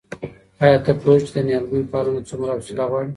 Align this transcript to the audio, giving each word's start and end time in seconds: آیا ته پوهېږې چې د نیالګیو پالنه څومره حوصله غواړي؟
آیا 0.63 0.77
ته 0.85 0.91
پوهېږې 0.99 1.23
چې 1.27 1.31
د 1.35 1.37
نیالګیو 1.47 1.89
پالنه 1.91 2.21
څومره 2.29 2.51
حوصله 2.55 2.83
غواړي؟ 2.89 3.09